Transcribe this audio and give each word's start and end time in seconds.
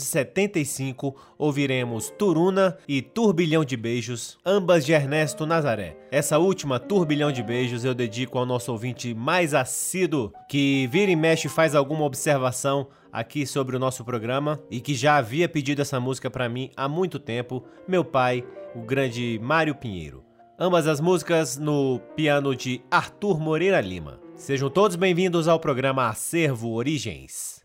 1975 0.04 1.16
ouviremos 1.38 2.10
Turuna 2.10 2.76
e 2.86 3.00
Turbilhão 3.00 3.64
de 3.64 3.76
Beijos, 3.76 4.38
ambas 4.44 4.84
de 4.84 4.92
Ernesto 4.92 5.46
Nazaré. 5.46 5.96
Essa 6.10 6.38
última, 6.38 6.78
Turbilhão 6.78 7.32
de 7.32 7.42
Beijos, 7.42 7.84
eu 7.84 7.94
dedico 7.94 8.38
ao 8.38 8.46
nosso 8.46 8.70
ouvinte 8.70 9.14
mais 9.14 9.54
assíduo 9.54 10.32
que 10.48 10.86
vira 10.88 11.10
e 11.10 11.16
mexe 11.16 11.48
faz 11.48 11.74
alguma 11.74 12.04
observação 12.04 12.86
aqui 13.12 13.46
sobre 13.46 13.76
o 13.76 13.78
nosso 13.78 14.04
programa 14.04 14.60
e 14.70 14.80
que 14.80 14.94
já 14.94 15.16
havia 15.16 15.48
pedido 15.48 15.82
essa 15.82 15.98
música 15.98 16.30
para 16.30 16.48
mim 16.48 16.70
há 16.76 16.88
muito 16.88 17.18
tempo, 17.18 17.64
meu 17.88 18.04
pai, 18.04 18.44
o 18.74 18.80
grande 18.80 19.40
Mário 19.42 19.74
Pinheiro. 19.74 20.24
Ambas 20.58 20.86
as 20.86 21.00
músicas 21.00 21.56
no 21.56 21.98
piano 22.14 22.54
de 22.54 22.80
Arthur 22.90 23.40
Moreira 23.40 23.80
Lima. 23.80 24.20
Sejam 24.36 24.68
todos 24.68 24.96
bem-vindos 24.96 25.48
ao 25.48 25.58
programa 25.58 26.08
Acervo 26.08 26.72
Origens. 26.72 27.64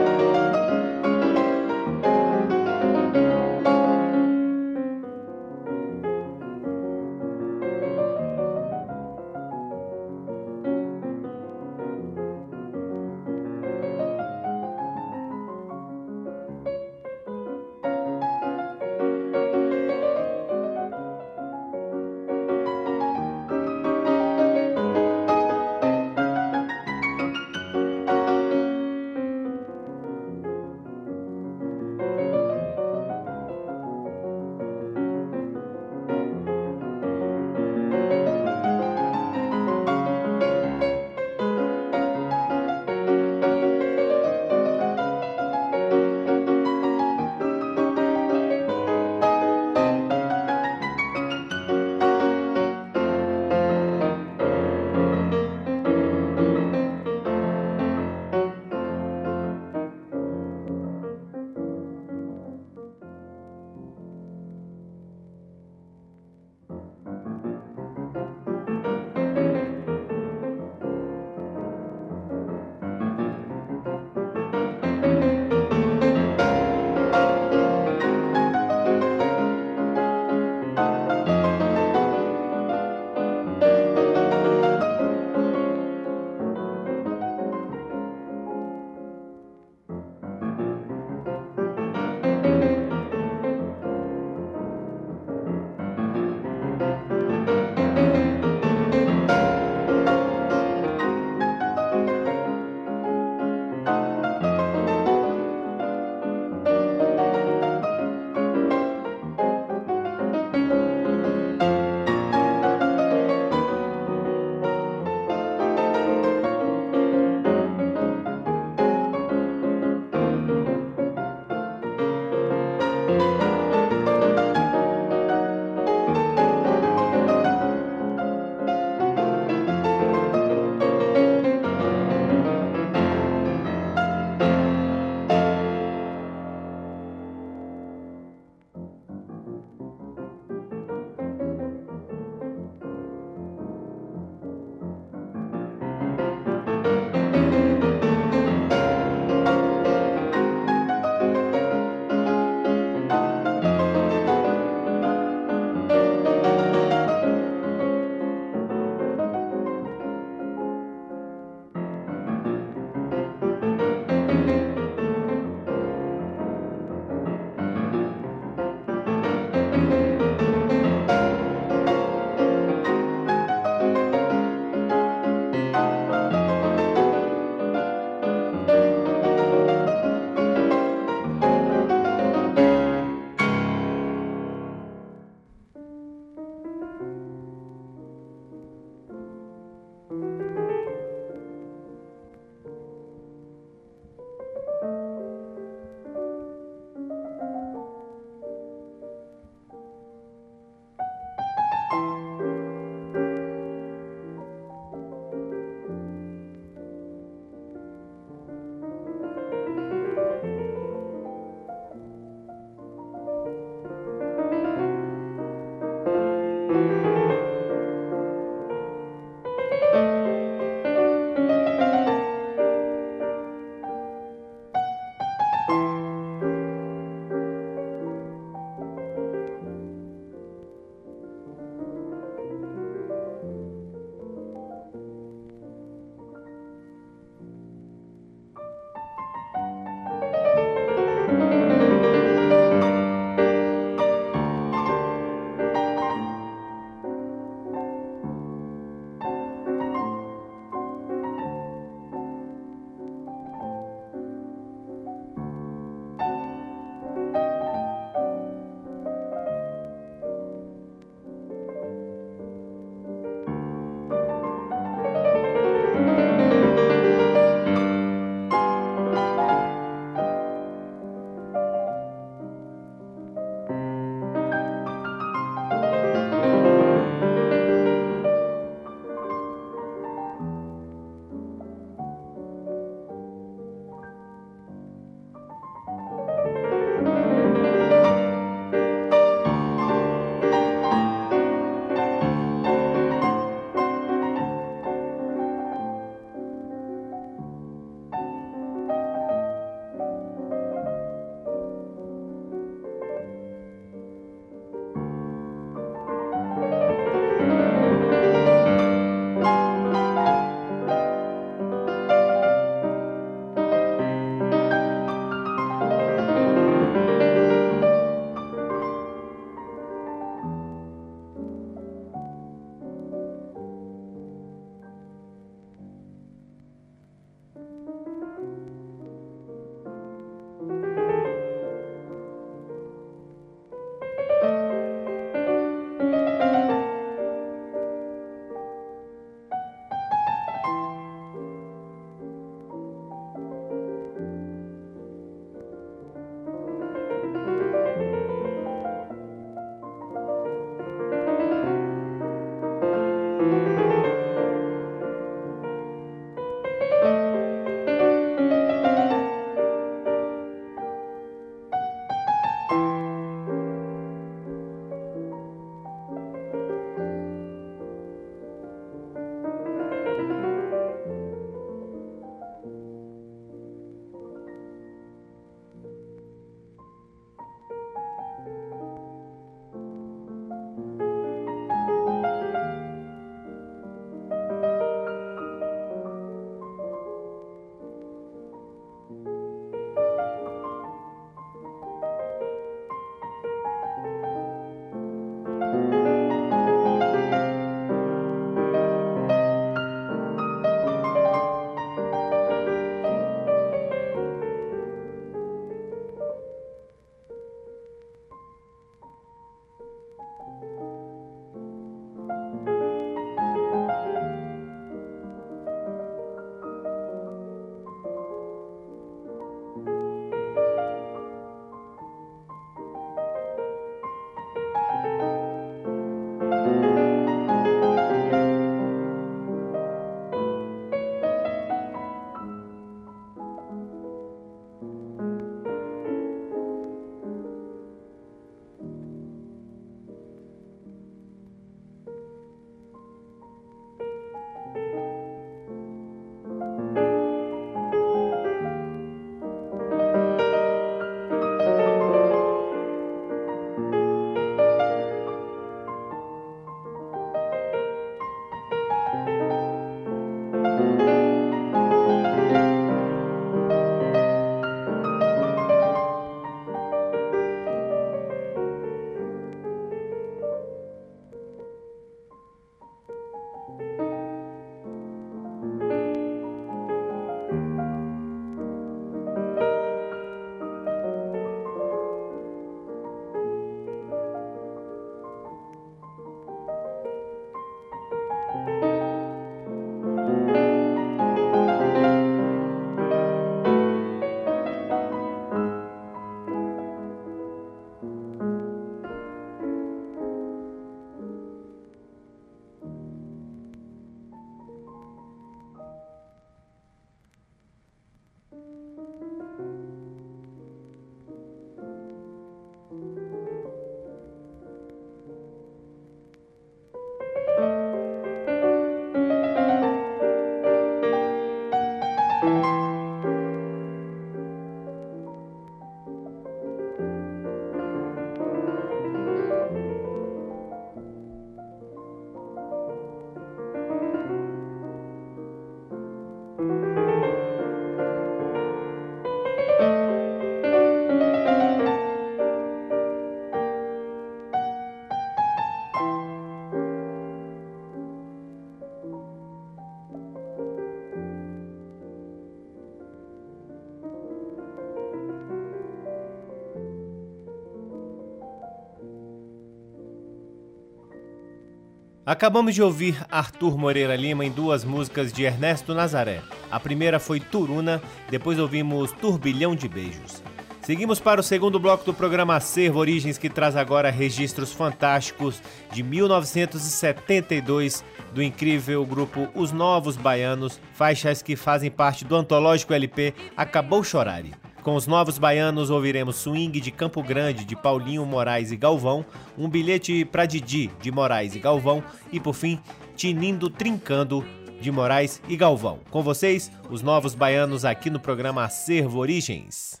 Acabamos 562.30 562.76
de 562.76 562.80
ouvir 562.80 563.26
Arthur 563.28 563.76
Moreira 563.76 564.14
Lima 564.14 564.44
em 564.44 564.52
duas 564.52 564.84
músicas 564.84 565.32
de 565.32 565.42
Ernesto 565.42 565.92
Nazaré. 565.92 566.40
A 566.70 566.78
primeira 566.78 567.18
foi 567.18 567.40
Turuna, 567.40 568.00
depois 568.30 568.56
ouvimos 568.56 569.10
Turbilhão 569.10 569.74
de 569.74 569.88
Beijos. 569.88 570.40
Seguimos 570.80 571.18
para 571.18 571.40
o 571.40 571.42
segundo 571.42 571.80
bloco 571.80 572.04
do 572.04 572.14
programa 572.14 572.54
Acervo 572.54 573.00
Origens, 573.00 573.36
que 573.36 573.50
traz 573.50 573.74
agora 573.74 574.12
registros 574.12 574.72
fantásticos 574.72 575.60
de 575.90 576.04
1972 576.04 578.04
do 578.32 578.40
incrível 578.40 579.04
grupo 579.04 579.48
Os 579.52 579.72
Novos 579.72 580.16
Baianos, 580.16 580.80
faixas 580.94 581.42
que 581.42 581.56
fazem 581.56 581.90
parte 581.90 582.24
do 582.24 582.36
antológico 582.36 582.94
LP 582.94 583.34
Acabou 583.56 584.04
Chorare. 584.04 584.54
Com 584.82 584.94
os 584.94 585.06
novos 585.06 585.36
baianos 585.36 585.90
ouviremos 585.90 586.36
Swing 586.36 586.80
de 586.80 586.90
Campo 586.90 587.22
Grande 587.22 587.64
de 587.64 587.76
Paulinho 587.76 588.24
Moraes 588.24 588.72
e 588.72 588.76
Galvão, 588.76 589.26
um 589.58 589.68
bilhete 589.68 590.24
para 590.24 590.46
Didi 590.46 590.90
de 591.02 591.10
Moraes 591.10 591.54
e 591.54 591.58
Galvão 591.58 592.02
e 592.32 592.40
por 592.40 592.54
fim 592.54 592.78
Tinindo 593.14 593.68
Trincando 593.68 594.42
de 594.80 594.90
Moraes 594.90 595.42
e 595.46 595.56
Galvão. 595.56 596.00
Com 596.10 596.22
vocês, 596.22 596.72
os 596.88 597.02
novos 597.02 597.34
baianos 597.34 597.84
aqui 597.84 598.08
no 598.08 598.18
programa 598.18 598.64
Acervo 598.64 599.18
Origens. 599.18 600.00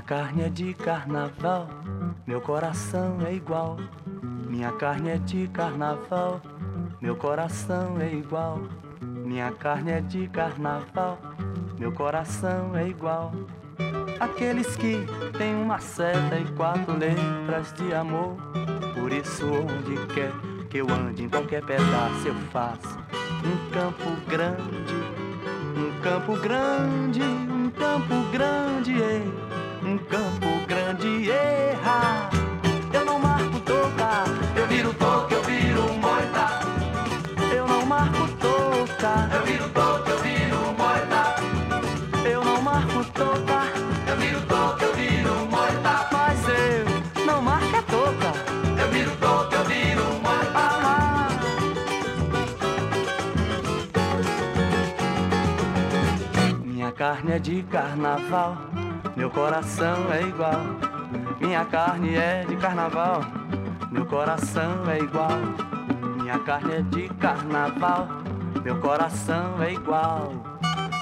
Minha 0.00 0.08
carne 0.08 0.42
é 0.44 0.48
de 0.48 0.72
carnaval, 0.72 1.68
meu 2.26 2.40
coração 2.40 3.18
é 3.20 3.34
igual. 3.34 3.76
Minha 4.48 4.72
carne 4.72 5.10
é 5.10 5.18
de 5.18 5.46
carnaval, 5.48 6.40
meu 7.02 7.14
coração 7.14 8.00
é 8.00 8.10
igual. 8.10 8.62
Minha 9.02 9.52
carne 9.52 9.90
é 9.90 10.00
de 10.00 10.26
carnaval, 10.28 11.18
meu 11.78 11.92
coração 11.92 12.74
é 12.74 12.88
igual. 12.88 13.30
Aqueles 14.18 14.74
que 14.74 15.04
têm 15.36 15.54
uma 15.54 15.78
seta 15.78 16.38
e 16.38 16.50
quatro 16.52 16.96
letras 16.96 17.70
de 17.74 17.92
amor. 17.92 18.38
Por 18.94 19.12
isso, 19.12 19.44
onde 19.44 20.06
quer 20.14 20.32
que 20.70 20.78
eu 20.78 20.86
ande, 20.88 21.24
em 21.24 21.28
qualquer 21.28 21.62
pedaço 21.62 22.26
eu 22.26 22.34
faço 22.50 22.98
um 23.44 23.70
campo 23.70 24.16
grande, 24.26 24.94
um 25.76 26.00
campo 26.00 26.36
grande, 26.38 27.20
um 27.22 27.68
campo 27.68 28.14
grande. 28.32 28.94
Ei 28.94 29.49
um 29.82 29.98
campo 29.98 30.66
grande 30.66 31.30
erra. 31.30 32.30
Eu 32.92 33.04
não 33.04 33.18
marco 33.18 33.60
toca, 33.60 34.24
eu 34.56 34.66
viro 34.66 34.92
toca, 34.94 35.34
eu 35.34 35.42
viro 35.42 35.92
moita. 35.94 36.60
Eu 37.54 37.66
não 37.66 37.86
marco 37.86 38.28
toca, 38.38 39.28
eu 39.34 39.42
viro 39.44 39.68
toca, 39.70 40.10
eu 40.10 40.18
viro 40.18 40.58
moita. 40.76 41.34
Eu 42.28 42.44
não 42.44 42.62
marco 42.62 43.04
toca, 43.12 43.62
eu 44.08 44.16
viro 44.16 44.40
toca, 44.42 44.84
eu 44.84 44.94
viro 44.94 45.34
moita. 45.46 46.08
Mas 46.12 46.40
eu 46.48 47.24
não 47.24 47.42
marco 47.42 47.76
a 47.76 47.82
toca, 47.82 48.32
eu 48.82 48.88
viro 48.90 49.16
toca, 49.16 49.56
eu 49.56 49.64
viro 49.64 50.04
moita. 50.20 50.70
Minha 56.64 56.92
carne 56.92 57.32
é 57.32 57.38
de 57.38 57.62
carnaval 57.62 58.69
meu 59.16 59.30
coração 59.30 60.12
é 60.12 60.22
igual. 60.22 60.60
Minha 61.40 61.64
carne 61.64 62.14
é 62.14 62.44
de 62.48 62.56
carnaval. 62.56 63.22
Meu 63.90 64.06
coração 64.06 64.88
é 64.88 64.98
igual. 64.98 65.38
Minha 66.16 66.38
carne 66.38 66.74
é 66.74 66.82
de 66.82 67.08
carnaval. 67.14 68.08
Meu 68.62 68.76
coração 68.76 69.62
é 69.62 69.72
igual. 69.72 70.32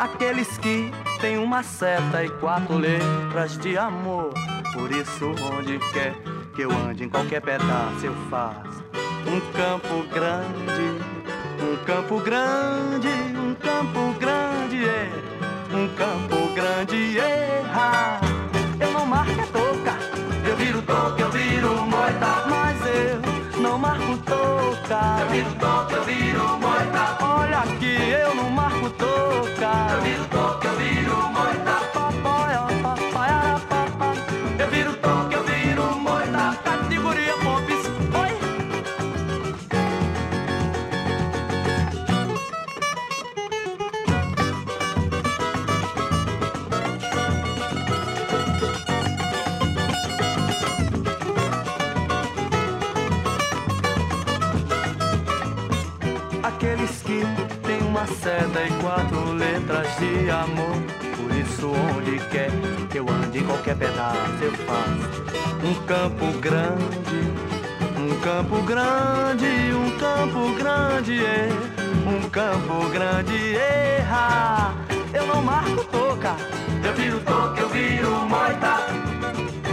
Aqueles 0.01 0.59
que 0.59 0.91
têm 1.21 1.39
uma 1.39 1.63
seta 1.63 2.25
e 2.25 2.29
quatro 2.29 2.77
letras 2.77 3.59
de 3.59 3.77
amor. 3.77 4.33
Por 4.73 4.91
isso, 4.93 5.35
onde 5.53 5.79
quer 5.93 6.15
que 6.55 6.63
eu 6.63 6.71
ande, 6.71 7.05
em 7.05 7.09
qualquer 7.09 7.41
pedaço 7.41 8.05
eu 8.05 8.15
faço 8.31 8.85
um 9.29 9.41
campo 9.53 10.03
grande. 10.13 11.19
Um 11.61 11.77
campo 11.85 12.21
grande, 12.21 13.09
um 13.37 13.55
campo 13.55 14.08
um 15.79 15.89
campo 15.95 16.53
grande, 16.55 17.19
erra. 17.19 18.21
Eu 18.81 18.91
não 18.93 19.07
marco 19.07 19.41
a 19.41 19.47
toca, 19.47 19.97
eu 20.49 20.57
viro 20.57 20.83
toca, 20.83 21.23
eu 21.23 21.31
viro 21.31 21.87
moita. 21.87 22.45
Mas 22.51 22.77
eu 22.85 23.61
não 23.61 23.79
marco 23.79 24.17
toca, 24.19 25.21
eu 25.21 25.29
viro 25.29 25.55
toca, 25.61 25.95
eu 25.95 26.05
viro 26.05 26.59
moita. 26.59 27.25
Olha 27.25 27.59
aqui, 27.59 27.97
eu 28.11 28.35
não 28.35 28.51
marco 28.51 28.91
toca, 28.91 29.71
eu 29.93 30.01
viro 30.03 30.25
toca, 30.25 30.69
eu 30.69 30.77
viro 30.77 31.17
moita. 31.29 31.78
64 58.09 59.33
letras 59.33 59.87
de 59.99 60.31
amor. 60.31 60.77
Por 61.17 61.31
isso, 61.37 61.71
onde 61.97 62.19
quer 62.29 62.51
que 62.91 62.99
eu 62.99 63.09
ande, 63.09 63.39
em 63.39 63.45
qualquer 63.45 63.77
pedaço 63.77 64.43
eu 64.43 64.53
faço. 64.53 65.29
Um 65.63 65.75
campo 65.87 66.33
grande, 66.39 67.21
um 67.97 68.21
campo 68.21 68.63
grande, 68.63 69.73
um 69.75 69.91
campo 69.99 70.55
grande, 70.57 71.25
é, 71.25 71.49
um 72.07 72.29
campo 72.31 72.89
grande, 72.91 73.57
erra. 73.57 74.75
Eu 75.13 75.27
não 75.27 75.43
marco 75.43 75.85
toca, 75.85 76.37
eu 76.85 76.95
viro 76.95 77.21
toca, 77.21 77.61
eu 77.61 77.69
viro 77.69 78.11
moita. 78.27 78.79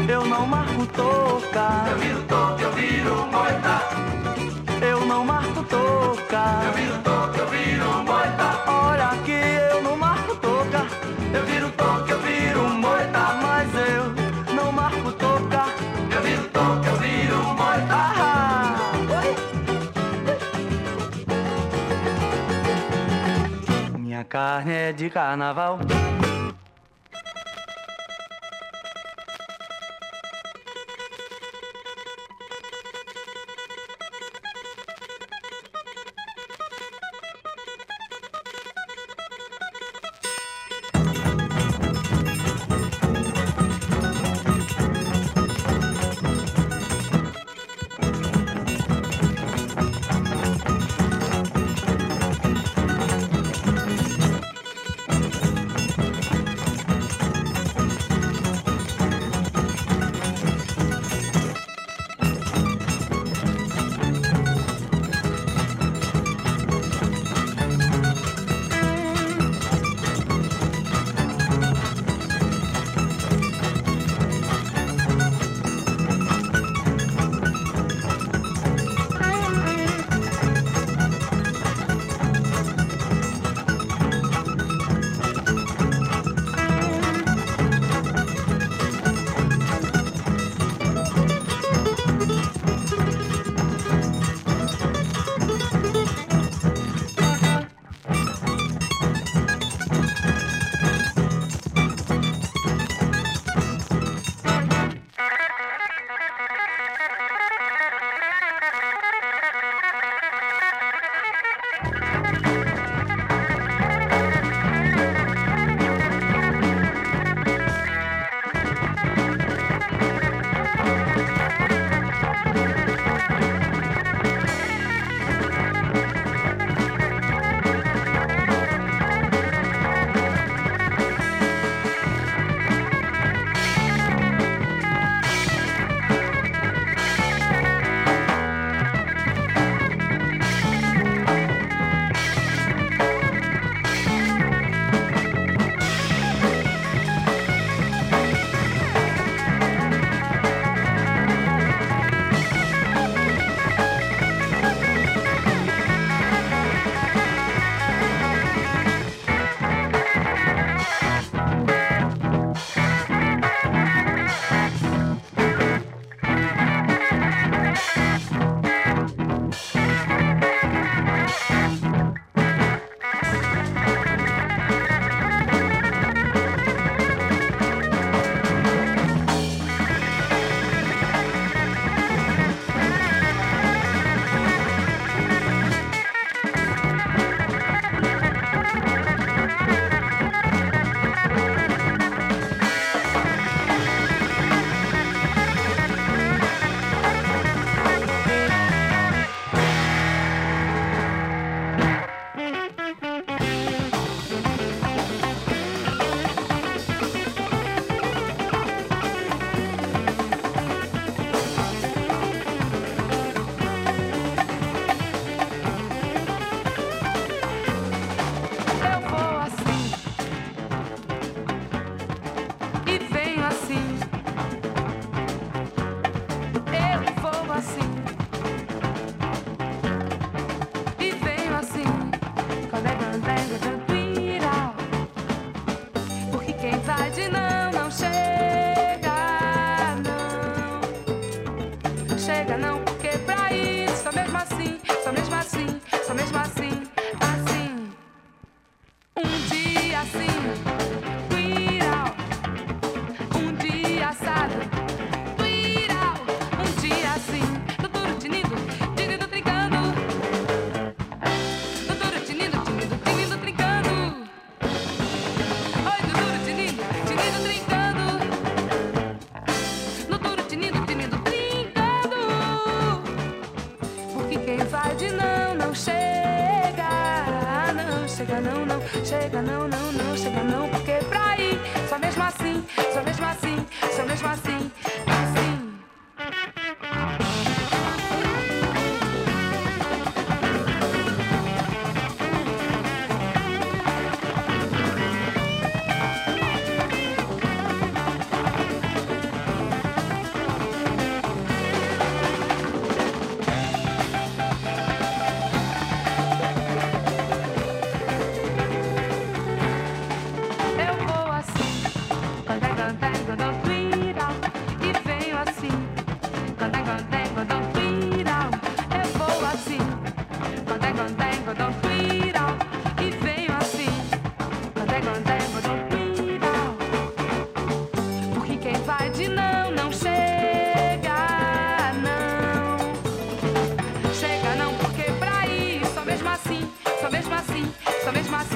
Eu 0.07 0.25
não 0.25 0.45
marco 0.45 0.85
toca, 0.87 1.89
eu 1.89 1.97
viro 1.97 2.21
toca, 2.23 2.61
eu 2.61 2.71
viro 2.73 3.27
moita. 3.27 3.81
Eu 4.81 5.05
não 5.05 5.25
marco 5.25 5.63
toca, 5.63 6.65
eu 6.65 6.73
viro 6.73 6.97
toca. 7.03 7.24
Olha 8.67 9.09
que 9.23 9.31
eu 9.71 9.81
não 9.83 9.95
marco 9.97 10.35
toca. 10.37 10.85
Eu 11.33 11.45
viro 11.45 11.69
toca, 11.71 12.11
eu 12.11 12.19
viro 12.19 12.69
moita. 12.69 13.19
Mas 13.41 13.69
eu 13.75 14.55
não 14.55 14.71
marco 14.71 15.11
toca. 15.13 15.65
Eu 16.15 16.21
viro 16.21 16.43
toca, 16.49 16.87
eu 16.89 16.95
viro 16.97 17.37
moita. 17.43 17.87
Ah, 17.91 18.75
Minha 23.97 24.23
carne 24.23 24.73
é 24.73 24.93
de 24.93 25.09
carnaval. 25.09 25.79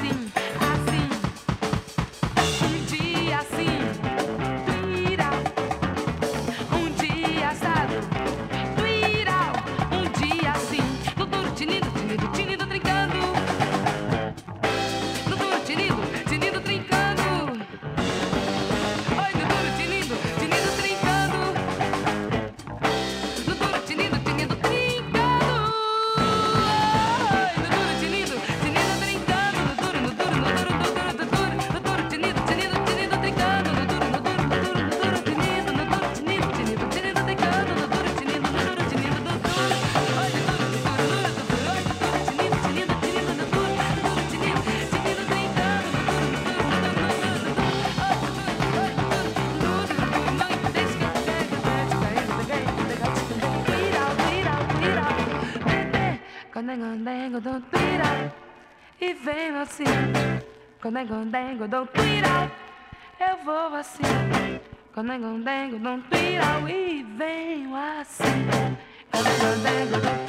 Só 0.00 0.39
E 59.00 59.14
venho 59.14 59.58
assim. 59.60 59.84
Viral. 61.94 62.50
Eu 63.18 63.44
vou 63.44 63.74
assim. 63.76 64.02
Viral. 66.10 66.68
E 66.68 67.02
venho 67.16 67.74
assim. 67.74 68.24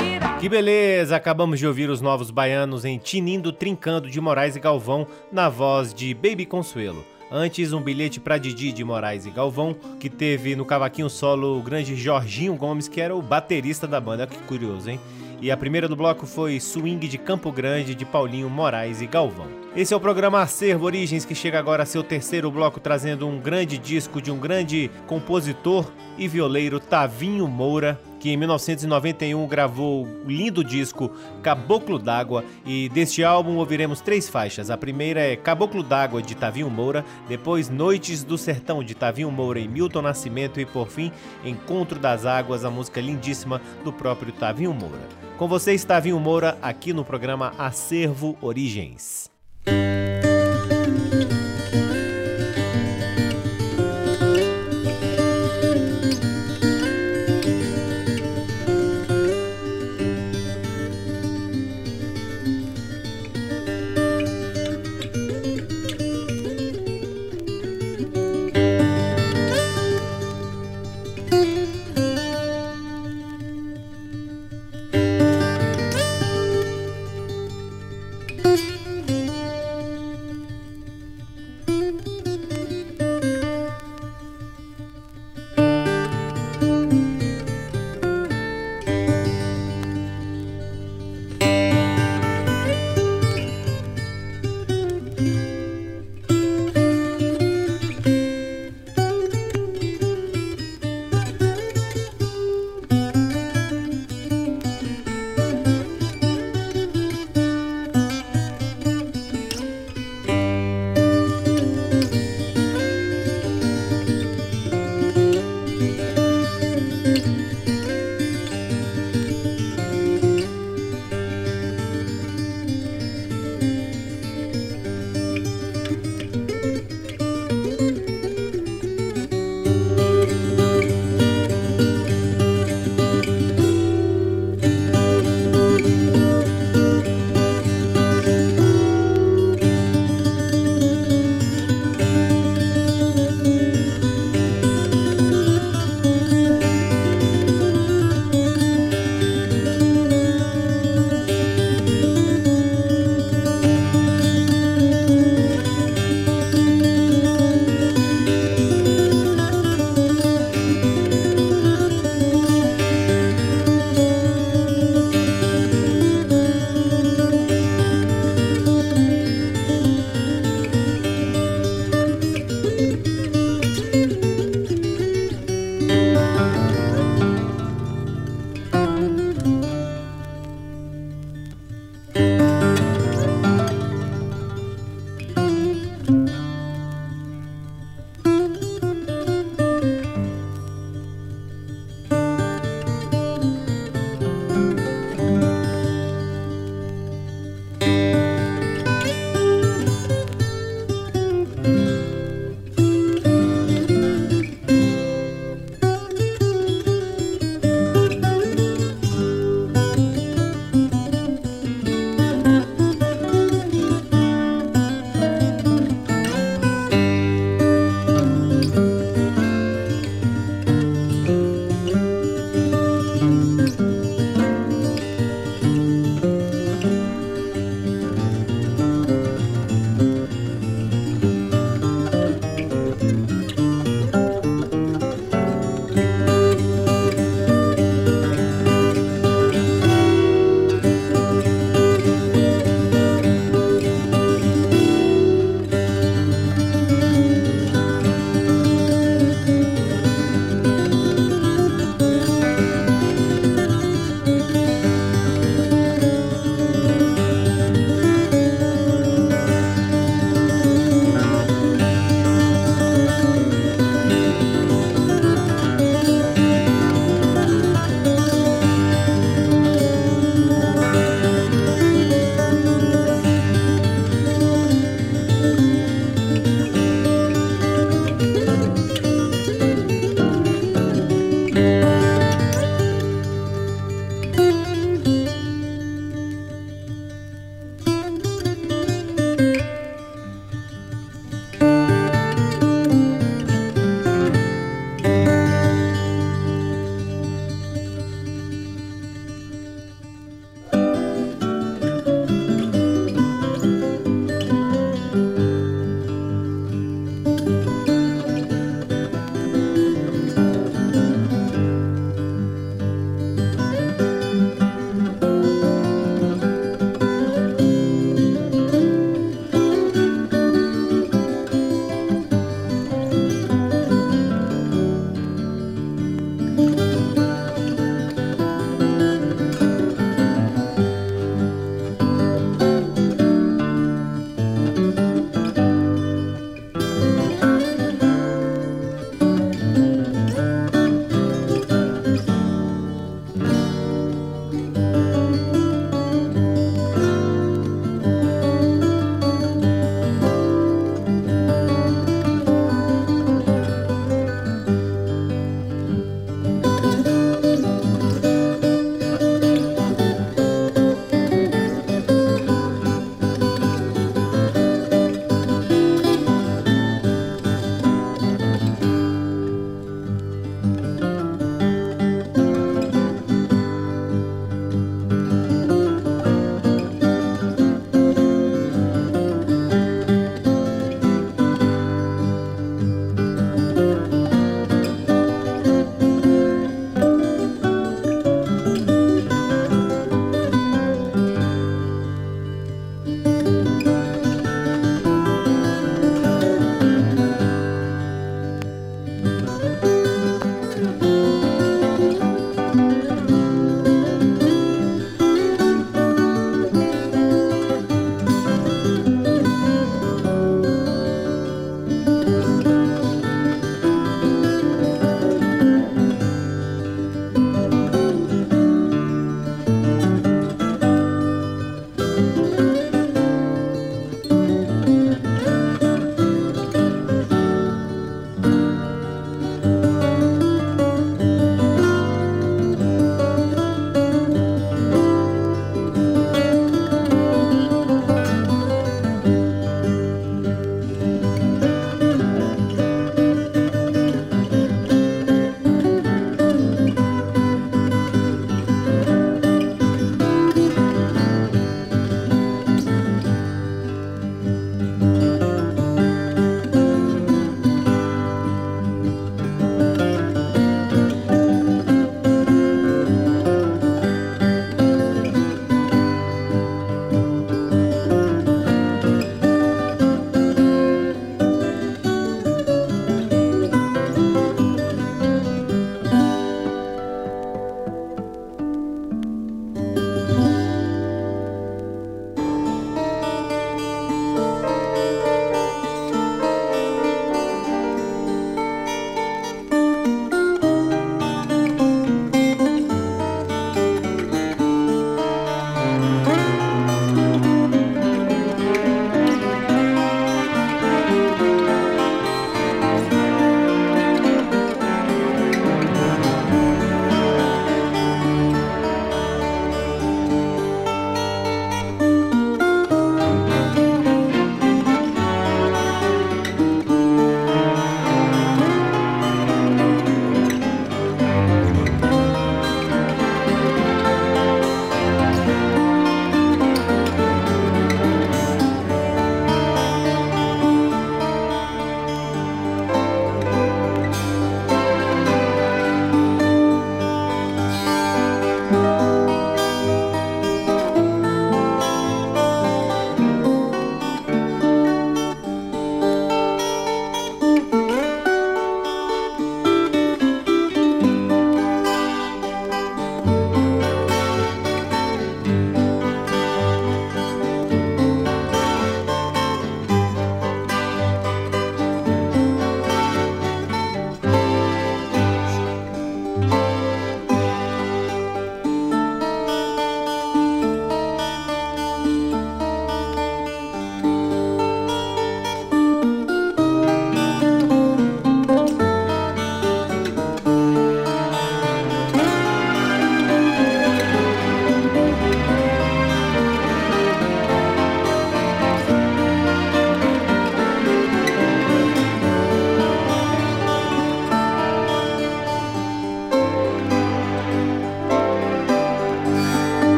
Viral. 0.00 0.38
Que 0.40 0.48
beleza! 0.48 1.14
Acabamos 1.14 1.60
de 1.60 1.66
ouvir 1.66 1.88
os 1.90 2.00
novos 2.00 2.32
baianos 2.32 2.84
em 2.84 2.98
Tinindo 2.98 3.52
Trincando 3.52 4.10
de 4.10 4.20
Moraes 4.20 4.56
e 4.56 4.60
Galvão, 4.60 5.06
na 5.30 5.48
voz 5.48 5.94
de 5.94 6.12
Baby 6.12 6.44
Consuelo. 6.44 7.04
Antes, 7.30 7.72
um 7.72 7.80
bilhete 7.80 8.18
para 8.18 8.38
Didi 8.38 8.72
de 8.72 8.82
Moraes 8.84 9.26
e 9.26 9.30
Galvão, 9.30 9.74
que 9.98 10.10
teve 10.10 10.56
no 10.56 10.64
cavaquinho 10.64 11.08
solo 11.08 11.58
o 11.58 11.62
grande 11.62 11.94
Jorginho 11.94 12.54
Gomes, 12.54 12.88
que 12.88 13.00
era 13.00 13.14
o 13.14 13.22
baterista 13.22 13.86
da 13.86 14.00
banda. 14.00 14.26
Que 14.26 14.38
curioso, 14.38 14.90
hein? 14.90 15.00
E 15.40 15.50
a 15.50 15.56
primeira 15.56 15.86
do 15.86 15.94
bloco 15.94 16.26
foi 16.26 16.58
Swing 16.58 17.06
de 17.06 17.18
Campo 17.18 17.52
Grande 17.52 17.94
de 17.94 18.06
Paulinho 18.06 18.48
Moraes 18.48 19.02
e 19.02 19.06
Galvão. 19.06 19.48
Esse 19.76 19.92
é 19.92 19.96
o 19.96 20.00
programa 20.00 20.40
Acervo 20.40 20.86
Origens 20.86 21.26
que 21.26 21.34
chega 21.34 21.58
agora 21.58 21.82
a 21.82 21.86
seu 21.86 22.02
terceiro 22.02 22.50
bloco 22.50 22.80
trazendo 22.80 23.28
um 23.28 23.38
grande 23.38 23.76
disco 23.76 24.22
de 24.22 24.30
um 24.30 24.38
grande 24.38 24.90
compositor 25.06 25.92
e 26.16 26.26
violeiro 26.26 26.80
Tavinho 26.80 27.46
Moura, 27.46 28.00
que 28.26 28.32
em 28.32 28.36
1991 28.36 29.46
gravou 29.46 30.04
o 30.04 30.28
lindo 30.28 30.64
disco 30.64 31.12
Caboclo 31.44 31.96
d'Água 31.96 32.44
e 32.64 32.88
deste 32.88 33.22
álbum 33.22 33.54
ouviremos 33.54 34.00
três 34.00 34.28
faixas. 34.28 34.68
A 34.68 34.76
primeira 34.76 35.20
é 35.20 35.36
Caboclo 35.36 35.80
d'Água 35.80 36.20
de 36.20 36.34
Tavinho 36.34 36.68
Moura, 36.68 37.04
depois 37.28 37.68
Noites 37.68 38.24
do 38.24 38.36
Sertão 38.36 38.82
de 38.82 38.96
Tavinho 38.96 39.30
Moura 39.30 39.60
e 39.60 39.68
Milton 39.68 40.02
Nascimento 40.02 40.58
e 40.58 40.66
por 40.66 40.88
fim 40.88 41.12
Encontro 41.44 42.00
das 42.00 42.26
Águas, 42.26 42.64
a 42.64 42.70
música 42.70 43.00
lindíssima 43.00 43.62
do 43.84 43.92
próprio 43.92 44.32
Tavinho 44.32 44.74
Moura. 44.74 45.06
Com 45.38 45.46
vocês, 45.46 45.84
Tavinho 45.84 46.18
Moura, 46.18 46.58
aqui 46.60 46.92
no 46.92 47.04
programa 47.04 47.52
Acervo 47.56 48.36
Origens. 48.42 49.30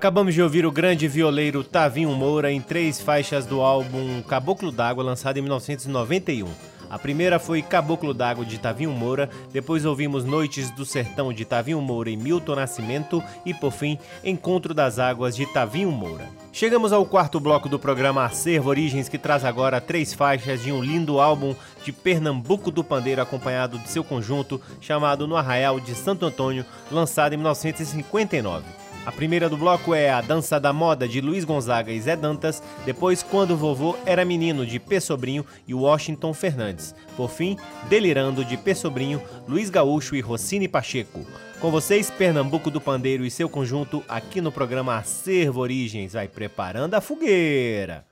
Acabamos 0.00 0.32
de 0.32 0.40
ouvir 0.40 0.64
o 0.64 0.72
grande 0.72 1.06
violeiro 1.06 1.62
Tavinho 1.62 2.08
Moura 2.12 2.50
em 2.50 2.58
três 2.58 2.98
faixas 2.98 3.44
do 3.44 3.60
álbum 3.60 4.22
Caboclo 4.22 4.72
d'Água, 4.72 5.04
lançado 5.04 5.36
em 5.36 5.42
1991. 5.42 6.48
A 6.88 6.98
primeira 6.98 7.38
foi 7.38 7.60
Caboclo 7.60 8.14
d'Água 8.14 8.42
de 8.42 8.56
Tavinho 8.56 8.92
Moura, 8.92 9.28
depois 9.52 9.84
ouvimos 9.84 10.24
Noites 10.24 10.70
do 10.70 10.86
Sertão 10.86 11.34
de 11.34 11.44
Tavinho 11.44 11.82
Moura 11.82 12.08
e 12.08 12.16
Milton 12.16 12.54
Nascimento 12.54 13.22
e, 13.44 13.52
por 13.52 13.72
fim, 13.72 13.98
Encontro 14.24 14.72
das 14.72 14.98
Águas 14.98 15.36
de 15.36 15.44
Tavinho 15.44 15.90
Moura. 15.90 16.26
Chegamos 16.50 16.94
ao 16.94 17.04
quarto 17.04 17.38
bloco 17.38 17.68
do 17.68 17.78
programa 17.78 18.24
Acervo 18.24 18.70
Origens, 18.70 19.06
que 19.06 19.18
traz 19.18 19.44
agora 19.44 19.82
três 19.82 20.14
faixas 20.14 20.62
de 20.62 20.72
um 20.72 20.82
lindo 20.82 21.20
álbum 21.20 21.54
de 21.84 21.92
Pernambuco 21.92 22.70
do 22.70 22.82
Pandeiro, 22.82 23.20
acompanhado 23.20 23.78
de 23.78 23.90
seu 23.90 24.02
conjunto, 24.02 24.58
chamado 24.80 25.28
No 25.28 25.36
Arraial 25.36 25.78
de 25.78 25.94
Santo 25.94 26.24
Antônio, 26.24 26.64
lançado 26.90 27.34
em 27.34 27.36
1959. 27.36 28.89
A 29.06 29.10
primeira 29.10 29.48
do 29.48 29.56
bloco 29.56 29.94
é 29.94 30.10
A 30.10 30.20
Dança 30.20 30.60
da 30.60 30.74
Moda 30.74 31.08
de 31.08 31.22
Luiz 31.22 31.42
Gonzaga 31.44 31.90
e 31.90 31.98
Zé 31.98 32.14
Dantas, 32.14 32.62
depois 32.84 33.22
Quando 33.22 33.52
o 33.52 33.56
Vovô 33.56 33.96
Era 34.04 34.26
Menino 34.26 34.66
de 34.66 34.78
P. 34.78 35.00
Sobrinho 35.00 35.44
e 35.66 35.72
Washington 35.72 36.34
Fernandes. 36.34 36.94
Por 37.16 37.30
fim, 37.30 37.56
Delirando 37.88 38.44
de 38.44 38.58
P. 38.58 38.74
Sobrinho, 38.74 39.20
Luiz 39.48 39.70
Gaúcho 39.70 40.14
e 40.14 40.20
Rossini 40.20 40.68
Pacheco. 40.68 41.26
Com 41.60 41.70
vocês, 41.70 42.10
Pernambuco 42.10 42.70
do 42.70 42.80
Pandeiro 42.80 43.24
e 43.24 43.30
seu 43.30 43.48
conjunto 43.48 44.04
aqui 44.06 44.40
no 44.40 44.52
programa 44.52 44.96
Acervo 44.96 45.60
Origens. 45.60 46.12
Vai 46.12 46.28
preparando 46.28 46.94
a 46.94 47.00
fogueira. 47.00 48.09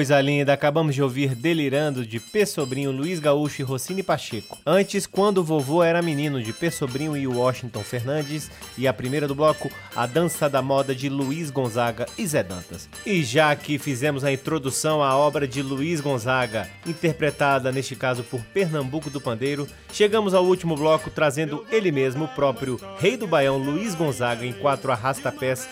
Coisa 0.00 0.18
linda! 0.18 0.54
Acabamos 0.54 0.94
de 0.94 1.02
ouvir 1.02 1.34
Delirando 1.34 2.06
de 2.06 2.18
P. 2.18 2.46
Sobrinho, 2.46 2.90
Luiz 2.90 3.20
Gaúcho 3.20 3.60
e 3.60 3.64
Rossini 3.64 4.02
Pacheco. 4.02 4.56
Antes, 4.64 5.06
Quando 5.06 5.38
o 5.38 5.44
Vovô 5.44 5.82
Era 5.82 6.00
Menino 6.00 6.42
de 6.42 6.54
P. 6.54 6.70
Sobrinho 6.70 7.14
e 7.14 7.26
Washington 7.26 7.80
Fernandes. 7.80 8.50
E 8.78 8.88
a 8.88 8.94
primeira 8.94 9.28
do 9.28 9.34
bloco, 9.34 9.70
A 9.94 10.06
Dança 10.06 10.48
da 10.48 10.62
Moda 10.62 10.94
de 10.94 11.10
Luiz 11.10 11.50
Gonzaga 11.50 12.06
e 12.16 12.26
Zé 12.26 12.42
Dantas. 12.42 12.88
E 13.04 13.22
já 13.22 13.54
que 13.54 13.78
fizemos 13.78 14.24
a 14.24 14.32
introdução 14.32 15.02
à 15.02 15.14
obra 15.14 15.46
de 15.46 15.60
Luiz 15.60 16.00
Gonzaga, 16.00 16.66
interpretada 16.86 17.70
neste 17.70 17.94
caso 17.94 18.22
por 18.22 18.40
Pernambuco 18.40 19.10
do 19.10 19.20
Pandeiro, 19.20 19.68
chegamos 19.92 20.32
ao 20.32 20.46
último 20.46 20.76
bloco 20.76 21.10
trazendo 21.10 21.66
ele 21.70 21.92
mesmo, 21.92 22.24
o 22.24 22.28
próprio 22.28 22.80
Rei 22.98 23.18
do 23.18 23.26
Baião 23.26 23.58
Luiz 23.58 23.94
Gonzaga, 23.94 24.46
em 24.46 24.54
quatro 24.54 24.90
arrastapés 24.90 25.68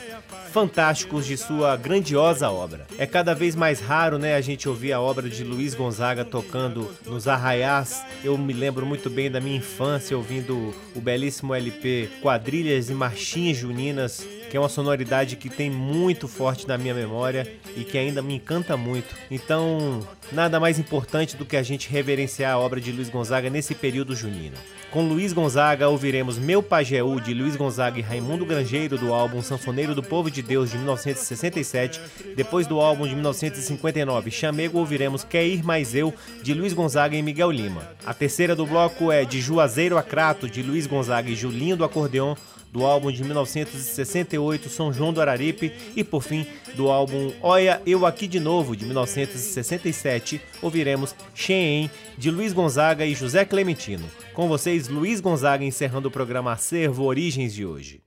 fantásticos 0.48 1.26
de 1.26 1.36
sua 1.36 1.76
grandiosa 1.76 2.50
obra. 2.50 2.86
É 2.98 3.06
cada 3.06 3.34
vez 3.34 3.54
mais 3.54 3.80
raro, 3.80 4.17
né, 4.18 4.34
a 4.34 4.40
gente 4.40 4.68
ouvir 4.68 4.92
a 4.92 5.00
obra 5.00 5.28
de 5.28 5.44
Luiz 5.44 5.74
Gonzaga 5.74 6.24
tocando 6.24 6.90
nos 7.06 7.28
arraiás. 7.28 8.02
Eu 8.22 8.36
me 8.36 8.52
lembro 8.52 8.84
muito 8.84 9.08
bem 9.08 9.30
da 9.30 9.40
minha 9.40 9.56
infância 9.56 10.16
ouvindo 10.16 10.74
o 10.94 11.00
belíssimo 11.00 11.54
LP 11.54 12.08
Quadrilhas 12.20 12.90
e 12.90 12.94
Marchinhas 12.94 13.56
Juninas, 13.56 14.26
que 14.48 14.56
é 14.56 14.60
uma 14.60 14.68
sonoridade 14.68 15.36
que 15.36 15.48
tem 15.48 15.70
muito 15.70 16.26
forte 16.26 16.66
na 16.66 16.78
minha 16.78 16.94
memória 16.94 17.50
e 17.76 17.84
que 17.84 17.98
ainda 17.98 18.22
me 18.22 18.34
encanta 18.34 18.76
muito. 18.76 19.14
Então, 19.30 20.00
nada 20.32 20.58
mais 20.58 20.78
importante 20.78 21.36
do 21.36 21.44
que 21.44 21.56
a 21.56 21.62
gente 21.62 21.88
reverenciar 21.88 22.54
a 22.54 22.58
obra 22.58 22.80
de 22.80 22.92
Luiz 22.92 23.08
Gonzaga 23.08 23.50
nesse 23.50 23.74
período 23.74 24.16
junino. 24.16 24.56
Com 24.90 25.06
Luiz 25.06 25.34
Gonzaga 25.34 25.88
ouviremos 25.88 26.38
Meu 26.38 26.62
Pajeú 26.62 27.20
de 27.20 27.34
Luiz 27.34 27.56
Gonzaga 27.56 27.98
e 27.98 28.02
Raimundo 28.02 28.46
Grangeiro 28.46 28.96
do 28.96 29.12
álbum 29.12 29.42
Sanfoneiro 29.42 29.94
do 29.94 30.02
Povo 30.02 30.30
de 30.30 30.40
Deus 30.40 30.70
de 30.70 30.78
1967. 30.78 32.00
Depois 32.34 32.66
do 32.66 32.80
álbum 32.80 33.06
de 33.06 33.12
1959 33.14 34.30
Chamego 34.30 34.78
ouviremos 34.78 35.24
Quer 35.24 35.46
Ir 35.46 35.62
Mais 35.62 35.94
Eu 35.94 36.14
de 36.42 36.54
Luiz 36.54 36.72
Gonzaga 36.72 37.14
e 37.14 37.22
Miguel 37.22 37.50
Lima. 37.50 37.86
A 38.06 38.14
terceira 38.14 38.56
do 38.56 38.64
bloco 38.64 39.12
é 39.12 39.26
de 39.26 39.42
Juazeiro 39.42 39.98
a 39.98 40.02
Crato 40.02 40.48
de 40.48 40.62
Luiz 40.62 40.86
Gonzaga 40.86 41.28
e 41.28 41.36
Julinho 41.36 41.76
do 41.76 41.84
Acordeon 41.84 42.34
do 42.72 42.84
álbum 42.84 43.10
de 43.10 43.22
1968 43.24 44.68
São 44.68 44.92
João 44.92 45.12
do 45.12 45.20
Araripe 45.20 45.72
e 45.96 46.04
por 46.04 46.22
fim 46.22 46.46
do 46.74 46.88
álbum 46.88 47.32
Olha 47.42 47.80
Eu 47.86 48.06
Aqui 48.06 48.26
de 48.26 48.40
Novo 48.40 48.76
de 48.76 48.84
1967 48.84 50.40
ouviremos 50.62 51.14
Xen 51.34 51.90
de 52.16 52.30
Luiz 52.30 52.52
Gonzaga 52.52 53.04
e 53.06 53.14
José 53.14 53.44
Clementino. 53.44 54.04
Com 54.34 54.48
vocês 54.48 54.88
Luiz 54.88 55.20
Gonzaga 55.20 55.64
encerrando 55.64 56.08
o 56.08 56.10
programa 56.10 56.52
Acervo 56.52 57.04
Origens 57.04 57.54
de 57.54 57.64
hoje. 57.64 58.00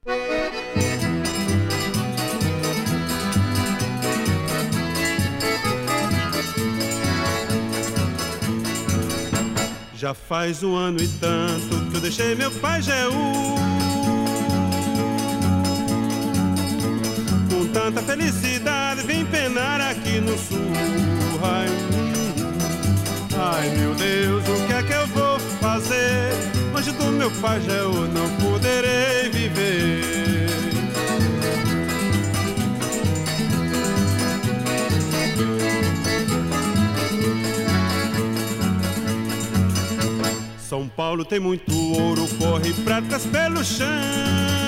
Já 9.95 10.15
faz 10.15 10.63
um 10.63 10.75
ano 10.75 10.99
e 10.99 11.07
tanto 11.07 11.91
que 11.91 11.97
eu 11.97 12.01
deixei 12.01 12.33
meu 12.33 12.49
pai 12.49 12.81
Jeú 12.81 13.80
tanta 17.73 18.01
felicidade 18.01 19.01
vim 19.03 19.25
penar 19.25 19.81
aqui 19.81 20.19
no 20.19 20.37
sul 20.37 20.71
Ai, 21.43 21.67
ai 23.37 23.69
meu 23.77 23.95
Deus, 23.95 24.43
o 24.47 24.67
que 24.67 24.73
é 24.73 24.83
que 24.83 24.93
eu 24.93 25.07
vou 25.07 25.39
fazer? 25.59 26.33
Longe 26.73 26.91
do 26.91 27.05
meu 27.05 27.31
pai 27.31 27.59
Jeú 27.61 28.07
não 28.07 28.29
poderei 28.37 29.29
viver 29.29 30.11
São 40.57 40.87
Paulo 40.87 41.25
tem 41.25 41.37
muito 41.39 41.73
ouro, 41.99 42.25
corre 42.39 42.71
pratas 42.71 43.25
pelo 43.25 43.61
chão. 43.61 44.60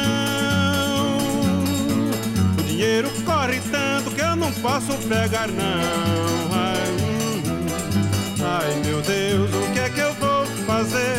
Dinheiro 2.83 3.09
corre 3.23 3.61
tanto 3.71 4.11
que 4.11 4.19
eu 4.19 4.35
não 4.35 4.51
posso 4.55 4.91
pegar 5.07 5.47
não. 5.47 6.53
Ai, 6.53 6.91
hum, 6.99 7.45
ai, 8.43 8.75
meu 8.85 9.01
Deus, 9.01 9.49
o 9.53 9.71
que 9.71 9.79
é 9.79 9.89
que 9.89 10.01
eu 10.01 10.13
vou 10.15 10.45
fazer? 10.67 11.15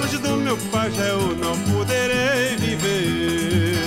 Longe 0.00 0.18
do 0.18 0.36
meu 0.36 0.56
pai 0.70 0.92
já 0.92 1.02
eu 1.02 1.34
não 1.34 1.58
poderei 1.72 2.56
viver. 2.56 3.82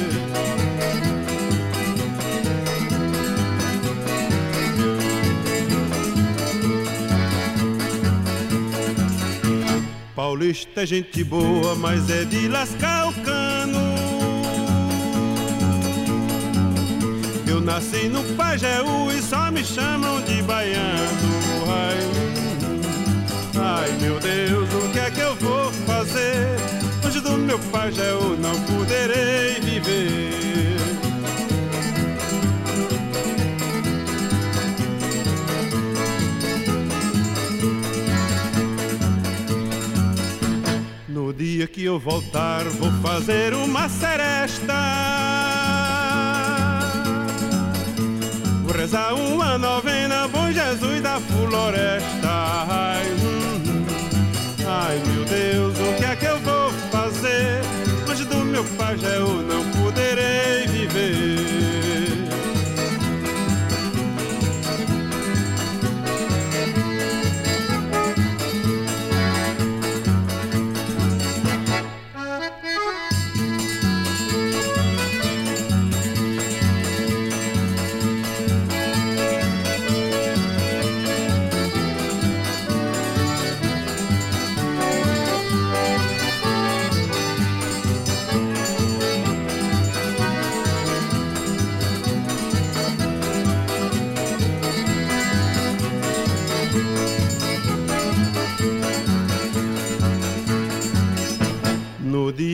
Paulista 10.13 10.83
é 10.83 10.85
gente 10.85 11.23
boa, 11.23 11.75
mas 11.75 12.09
é 12.09 12.25
de 12.25 12.49
lascar 12.49 13.07
o 13.07 13.13
cano. 13.21 13.64
Eu 17.47 17.61
nasci 17.61 18.07
no 18.09 18.23
Pajeú 18.35 19.11
e 19.11 19.21
só 19.21 19.51
me 19.51 19.63
chamam 19.63 20.21
de 20.21 20.41
baiano. 20.41 21.29
Ai, 21.67 21.99
ai 23.57 23.91
meu 24.01 24.19
Deus, 24.19 24.73
o 24.73 24.91
que 24.91 24.99
é 24.99 25.11
que 25.11 25.19
eu 25.19 25.35
vou 25.35 25.71
fazer? 25.85 26.57
Longe 27.03 27.19
do 27.21 27.37
meu 27.37 27.59
Pajeú 27.71 28.35
não 28.37 28.59
poderei 28.61 29.59
viver. 29.61 30.35
No 41.07 41.31
dia 41.33 41.67
que 41.67 41.83
eu 41.83 41.97
voltar, 41.97 42.63
vou 42.65 42.91
fazer 43.01 43.53
uma 43.53 43.87
seresta. 43.87 44.84
Vou 48.85 48.91
rezar 48.91 49.15
uma 49.15 49.57
novena, 49.57 50.27
bom 50.27 50.51
Jesus 50.51 51.01
da 51.01 51.19
floresta. 51.19 52.29
Ai, 52.69 53.03
hum, 53.13 53.63
hum. 53.67 53.85
ai, 54.67 55.01
meu 55.07 55.25
Deus, 55.25 55.75
o 55.79 55.97
que 55.97 56.05
é 56.05 56.15
que 56.15 56.25
eu 56.25 56.39
vou 56.41 56.71
fazer? 56.91 57.61
Longe 58.07 58.25
do 58.25 58.37
meu 58.45 58.63
pai, 58.77 58.95
já 58.99 59.07
eu 59.07 59.41
não 59.41 59.74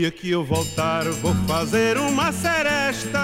dia 0.02 0.10
que 0.10 0.32
eu 0.32 0.43
voltar, 0.43 1.04
vou 1.04 1.36
fazer 1.45 1.95
uma 1.95 2.32
seresta. 2.32 3.20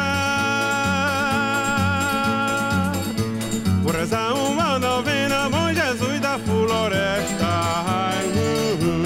Vou 3.81 3.91
rezar 3.91 4.31
uma 4.35 4.77
novena, 4.77 5.49
bom 5.49 5.73
Jesus 5.73 6.19
da 6.19 6.37
floresta. 6.37 7.47
Ai, 7.47 8.25
hum. 8.79 9.03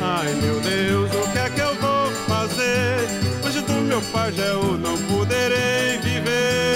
Ai, 0.00 0.32
meu 0.36 0.58
Deus, 0.60 1.10
o 1.12 1.32
que 1.32 1.38
é 1.38 1.50
que 1.50 1.60
eu 1.60 1.74
vou 1.74 2.10
fazer? 2.26 2.96
Hoje 3.44 3.60
do 3.60 3.74
meu 3.74 4.00
pajéu 4.00 4.62
não 4.78 4.96
poderei 4.96 5.98
viver. 5.98 6.75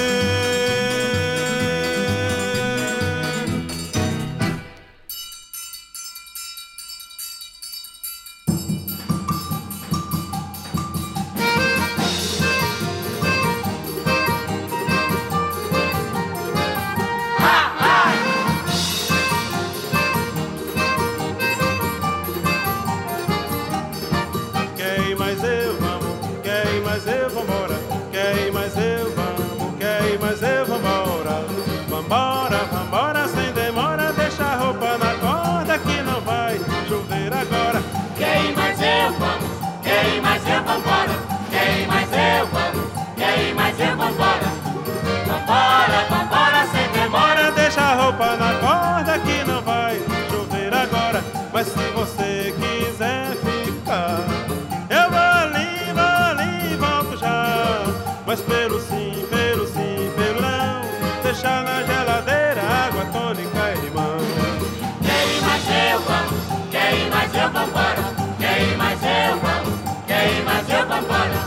vambora, 71.01 71.41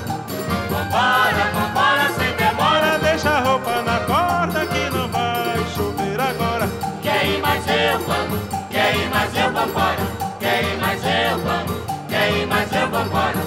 vambora, 0.70 1.52
vambora 1.54 2.10
sem 2.18 2.36
demora. 2.36 3.00
Deixa 3.00 3.30
a 3.30 3.40
roupa 3.42 3.82
na 3.84 4.00
corda 4.02 4.66
que 4.66 4.90
não 4.90 5.08
vai 5.10 5.66
chover 5.76 6.20
agora. 6.20 6.68
Quer 7.02 7.26
ir 7.26 7.42
mais 7.42 7.64
eu 7.68 8.00
vamos, 8.00 8.40
quer 8.70 8.96
ir 8.96 9.10
mais 9.10 9.36
eu 9.36 9.52
vambora, 9.52 10.08
quer 10.40 10.64
ir 10.64 10.78
mais 10.78 11.04
eu 11.04 11.40
vamos, 11.40 11.82
quer 12.10 12.32
ir 12.32 12.48
mais 12.48 12.72
eu 12.72 12.90
vambora. 12.90 13.43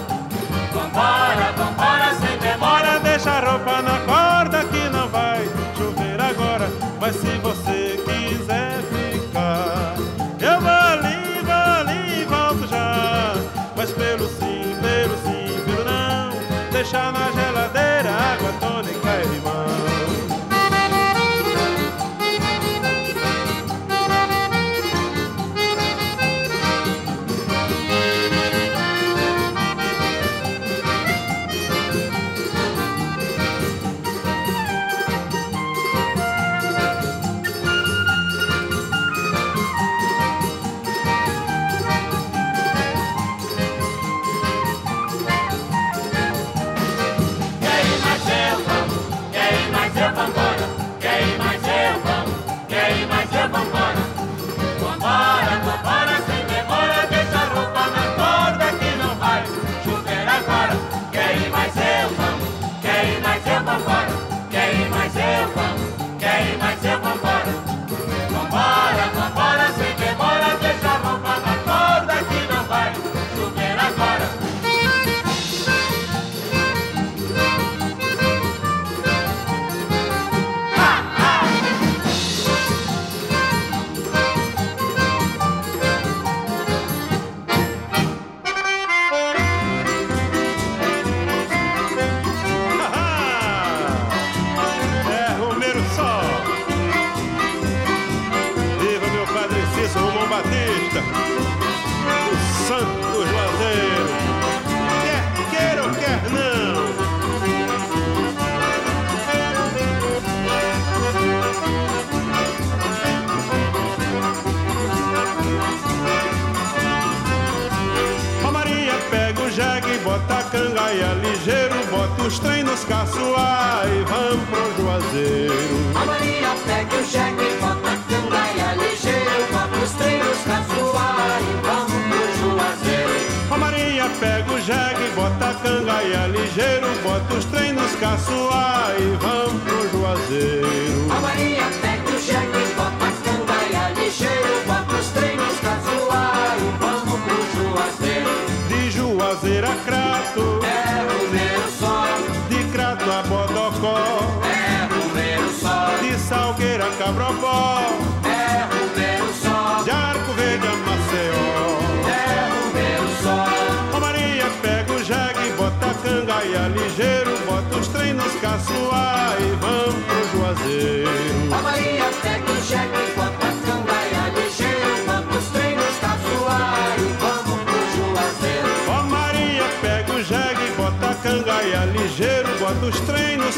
enquanto 182.66 182.82
os 182.86 183.00
treinos 183.02 183.56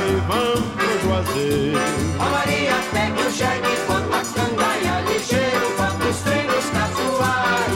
e 0.00 0.14
vão 0.26 0.62
pro 0.72 1.00
Juazeiro. 1.02 1.78
Ó 2.18 2.24
Maria, 2.30 2.72
pegue 2.90 3.22
o 3.22 3.30
jegue, 3.30 3.76
bota 3.86 4.16
a 4.16 4.24
cangaia 4.24 5.00
ligeiro, 5.02 5.66
enquanto 5.70 6.08
os 6.08 6.16
treinos 6.20 6.64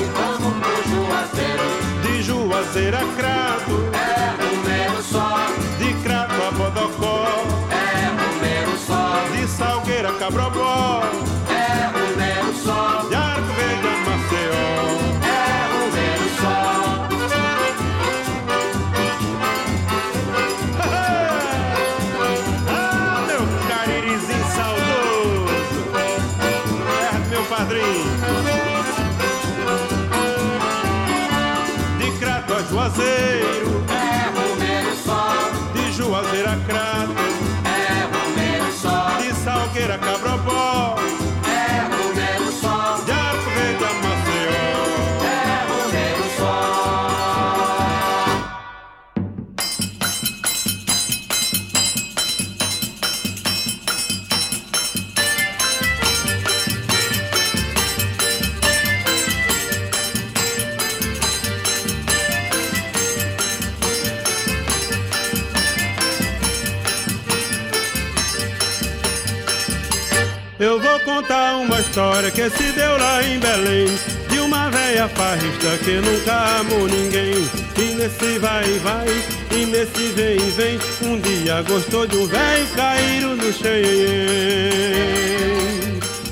e 0.01 0.05
vamos 0.15 0.55
pro 0.63 0.77
Juazeiro. 0.89 1.67
De 2.03 2.23
Juazeiro 2.23 2.97
a 2.97 3.05
Crato, 3.17 3.91
é 3.93 4.91
um 4.91 5.03
só. 5.03 5.47
De 5.79 5.93
Crato 6.03 6.33
a 6.33 6.51
Bodocó, 6.53 7.27
é 7.71 8.67
um 8.67 8.79
só. 8.79 9.23
De 9.37 9.47
Salgueira 9.47 10.09
a 10.09 10.13
Cabrobó, 10.15 11.03
que 72.41 72.49
se 72.57 72.73
deu 72.73 72.97
lá 72.97 73.23
em 73.23 73.39
Belém 73.39 73.87
De 74.31 74.39
uma 74.39 74.71
velha 74.71 75.07
farrista 75.09 75.77
que 75.85 75.93
nunca 75.93 76.61
amou 76.61 76.89
ninguém. 76.89 77.35
E 77.77 77.95
nesse 77.95 78.39
vai 78.39 78.65
e 78.65 78.79
vai, 78.79 79.09
e 79.51 79.67
nesse 79.67 80.09
vem 80.13 80.37
e 80.37 80.51
vem 80.51 80.79
Um 81.03 81.21
dia 81.21 81.61
gostou 81.63 82.07
de 82.07 82.17
um 82.17 82.27
velho 82.27 82.67
caíram 82.77 83.37
no 83.37 83.53
xenhen 83.53 83.83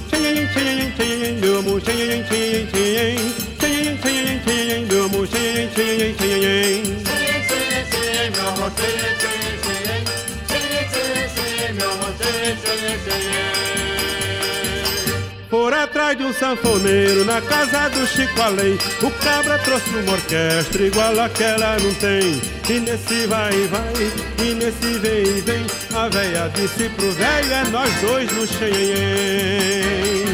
Xenhen, 0.09 0.49
xenhen, 0.55 0.93
xenhen, 0.97 1.35
meu 1.41 1.59
amor, 1.59 1.81
xenhen, 1.83 2.25
xenhen, 2.27 2.67
xenhen 2.73 3.19
Xenhen, 3.61 3.99
xenhen, 4.03 4.41
xenhen, 4.45 4.87
meu 4.87 5.05
amor, 5.05 5.27
xenhen, 5.29 5.69
xenhen, 5.75 6.15
xenhen 6.17 7.09
Por 15.51 15.73
atrás 15.73 16.17
de 16.17 16.25
um 16.25 16.33
sanfoneiro 16.33 17.25
na 17.25 17.41
casa 17.41 17.89
do 17.89 18.07
Chico 18.07 18.41
Além 18.43 18.75
O 19.03 19.11
cabra 19.23 19.59
trouxe 19.59 19.89
uma 19.91 20.13
orquestra 20.13 20.87
igual 20.87 21.19
aquela 21.19 21.79
não 21.79 21.95
tem. 21.95 22.41
E 22.69 22.81
nesse 22.81 23.27
vai 23.27 23.55
e 23.55 23.67
vai, 23.67 24.47
e 24.47 24.55
nesse 24.55 24.99
vem 24.99 25.23
e 25.23 25.41
vem 25.41 25.67
A 25.95 26.09
véia 26.11 26.51
disse 26.55 26.91
pro 26.91 27.11
velho, 27.13 27.53
é 27.53 27.65
nós 27.71 27.95
dois 28.03 28.31
no 28.33 28.47
xenhen 28.47 30.27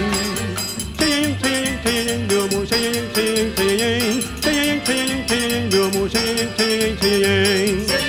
Xenhen, 0.98 1.38
xenhen, 1.40 1.78
xenhen, 1.84 2.26
meu 2.28 2.44
amor, 2.44 2.66
xenhen, 2.66 3.04
xenhen, 3.14 3.52
xenhen 3.54 4.22
Xenhen, 4.42 4.80
xenhen, 4.84 5.28
xenhen, 5.28 5.68
meu 5.70 5.84
amor, 5.84 6.10
xenhen, 6.10 6.48
xenhen, 6.56 6.96
xenhen 6.98 8.03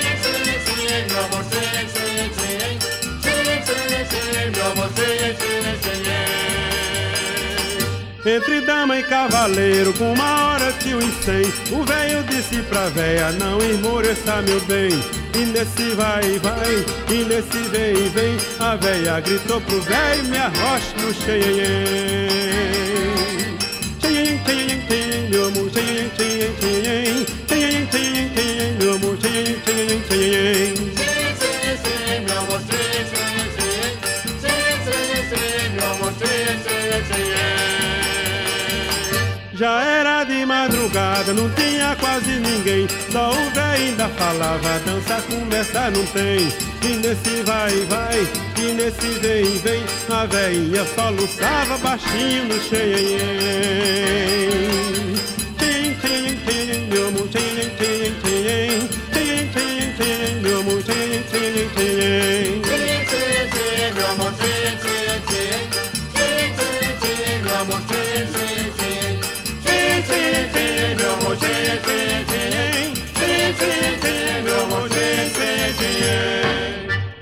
Entre 8.26 8.60
dama 8.60 8.98
e 8.98 9.04
cavaleiro, 9.04 9.92
com 9.92 10.12
uma 10.12 10.48
hora 10.48 10.72
que 10.72 10.92
o 10.92 11.00
incém 11.00 11.44
O 11.70 11.84
velho 11.84 12.24
disse 12.24 12.60
pra 12.62 12.88
véia, 12.88 13.30
não 13.30 13.58
esmoreça 13.58 14.42
meu 14.42 14.60
bem. 14.62 14.90
E 15.32 15.44
nesse 15.46 15.94
vai 15.94 16.24
e 16.24 16.38
vai, 16.40 16.84
e 17.08 17.24
nesse 17.24 17.58
vem 17.68 17.94
e 17.94 18.08
vem. 18.08 18.36
A 18.58 18.74
véia 18.74 19.20
gritou 19.20 19.60
pro 19.60 19.80
velho, 19.80 20.24
me 20.24 20.38
arroche 20.38 20.92
no 21.00 21.14
xenhen 21.14 22.26
Xenhen, 24.00 24.40
xenhen, 24.44 24.80
xenhen, 24.88 25.30
meu 25.30 25.46
amor, 25.46 25.70
meu 28.80 28.94
amor, 28.96 29.16
Já 39.56 39.82
era 39.82 40.22
de 40.24 40.44
madrugada, 40.44 41.32
não 41.32 41.48
tinha 41.54 41.96
quase 41.96 42.38
ninguém. 42.40 42.86
Só 43.10 43.30
o 43.30 43.50
velho 43.54 43.72
ainda 43.72 44.06
falava, 44.10 44.78
dança 44.84 45.22
começa 45.22 45.90
não 45.90 46.04
tem. 46.08 46.52
E 46.82 46.96
nesse 46.96 47.42
vai 47.42 47.72
e 47.72 47.86
vai, 47.86 48.28
e 48.58 48.72
nesse 48.74 49.18
vem 49.18 49.46
e 49.46 49.58
vem, 49.58 49.82
a 50.10 50.26
velhinha 50.26 50.84
só 50.94 51.08
luçava 51.08 51.78
baixinho 51.78 52.44
no 52.44 52.60
xenhen. 52.60 53.16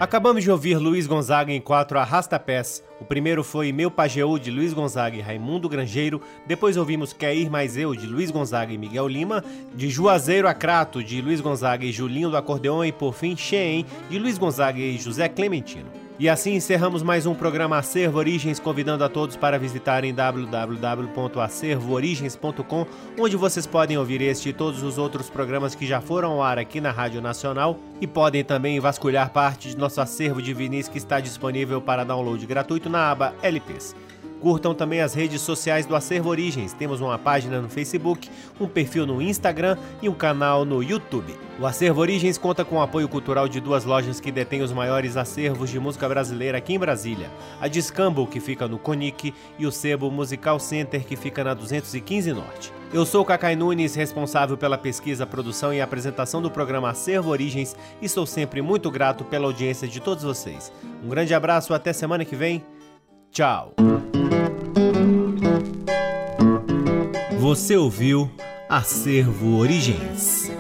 Acabamos 0.05 0.45
de 0.45 0.51
ouvir 0.51 0.77
Luiz 0.77 1.07
Gonzaga 1.07 1.51
em 1.51 1.63
quatro 1.63 1.99
arrastapés. 1.99 2.85
O 3.01 3.07
primeiro 3.07 3.43
foi 3.43 3.73
Meu 3.73 3.91
Pajeú, 3.91 4.39
de 4.39 4.51
Luiz 4.51 4.75
Gonzaga 4.75 5.17
e 5.17 5.23
Raimundo 5.23 5.67
Grangeiro. 5.67 6.21
Depois 6.47 6.77
ouvimos 6.77 7.15
Quer 7.15 7.35
Ir 7.35 7.49
Mais 7.49 7.75
Eu, 7.75 7.97
de 7.97 8.07
Luiz 8.07 8.31
Gonzaga 8.31 8.71
e 8.71 8.77
Miguel 8.77 9.09
Lima. 9.09 9.43
De 9.75 9.89
Juazeiro 9.89 10.47
a 10.47 10.53
Crato, 10.53 11.03
de 11.03 11.23
Luiz 11.23 11.41
Gonzaga 11.41 11.87
e 11.87 11.91
Julinho 11.91 12.29
do 12.29 12.37
Acordeon. 12.37 12.85
E 12.85 12.93
por 12.93 13.15
fim, 13.15 13.35
Xeen, 13.35 13.87
de 14.11 14.19
Luiz 14.19 14.37
Gonzaga 14.37 14.79
e 14.79 14.99
José 14.99 15.27
Clementino. 15.27 16.04
E 16.17 16.29
assim 16.29 16.55
encerramos 16.55 17.03
mais 17.03 17.27
um 17.27 17.35
programa 17.35 17.77
Acervo 17.77 18.19
Origens, 18.19 18.61
convidando 18.61 19.03
a 19.03 19.09
todos 19.09 19.37
para 19.37 19.59
visitarem 19.59 20.15
www.acervoorigens.com, 20.15 22.87
onde 23.19 23.37
vocês 23.37 23.67
podem 23.67 23.99
ouvir 23.99 24.23
este 24.23 24.51
e 24.51 24.53
todos 24.53 24.85
os 24.85 24.97
outros 24.97 25.29
programas 25.29 25.75
que 25.75 25.85
já 25.85 26.01
foram 26.01 26.35
ao 26.35 26.43
ar 26.43 26.57
aqui 26.57 26.81
na 26.81 26.93
Rádio 26.93 27.21
Nacional 27.21 27.77
e 28.01 28.07
podem 28.07 28.45
também 28.45 28.79
vasculhar 28.79 29.31
parte 29.31 29.71
de 29.71 29.77
nosso 29.77 30.01
acervo 30.01 30.41
de 30.41 30.55
vinis 30.55 30.87
que 30.87 30.99
está 30.99 31.19
disponível 31.19 31.83
para 31.83 32.05
download 32.05 32.47
gratuito 32.47 32.89
na 32.89 33.11
aba 33.11 33.35
LPs. 33.43 33.97
Curtam 34.41 34.75
também 34.75 35.01
as 35.01 35.15
redes 35.15 35.41
sociais 35.41 35.87
do 35.87 35.97
Acervo 35.97 36.29
Origens. 36.29 36.73
Temos 36.73 37.01
uma 37.01 37.19
página 37.19 37.61
no 37.61 37.69
Facebook, 37.69 38.31
um 38.61 38.69
perfil 38.69 39.07
no 39.07 39.23
Instagram 39.23 39.77
e 40.03 40.09
um 40.09 40.15
canal 40.15 40.65
no 40.65 40.83
YouTube. 40.83 41.35
O 41.59 41.67
Acervo 41.67 42.01
Origens 42.01 42.37
conta 42.37 42.65
com 42.65 42.77
o 42.77 42.83
apoio 42.83 43.09
cultural 43.09 43.49
de 43.49 43.61
duas 43.61 43.85
lojas 43.85 44.21
que 44.21 44.33
detêm 44.33 44.63
os 44.63 44.73
maiores 44.73 45.17
acervos 45.17 45.71
de 45.71 45.79
música 45.79 46.09
brasileira 46.09 46.59
aqui 46.59 46.75
em 46.75 46.79
Brasília: 46.79 47.31
a 47.61 47.69
Discambo, 47.69 48.27
que 48.27 48.41
fica 48.41 48.69
no 48.69 48.79
Conic, 48.79 49.33
e 49.59 49.67
o 49.67 49.73
Sebo 49.73 50.11
Musical 50.11 50.59
Center, 50.59 51.05
que 51.05 51.17
fica 51.17 51.45
na 51.45 51.55
215 51.55 52.33
Norte. 52.33 52.73
Eu 52.93 53.05
sou 53.05 53.23
o 53.23 53.25
Cacai 53.25 53.57
Nunes, 53.57 53.95
responsável 53.95 54.57
pela 54.57 54.79
pesquisa, 54.79 55.27
produção 55.27 55.75
e 55.75 55.81
apresentação 55.81 56.41
do 56.41 56.51
programa 56.51 56.91
Acervo 56.91 57.31
Origens 57.31 57.75
e 58.01 58.09
sou 58.09 58.25
sempre 58.25 58.63
muito 58.63 58.91
grato 58.91 59.25
pela 59.25 59.47
audiência 59.47 59.89
de 59.89 60.01
todos 60.01 60.23
vocês. 60.23 60.73
Um 61.03 61.09
grande 61.09 61.35
abraço, 61.35 61.75
até 61.75 61.93
semana 61.93 62.25
que 62.25 62.37
vem. 62.37 62.63
Tchau. 63.35 63.75
Você 67.41 67.77
ouviu 67.77 68.31
Acervo 68.69 69.59
Origens. 69.59 70.53